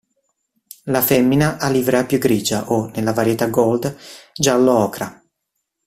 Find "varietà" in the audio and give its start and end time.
3.13-3.45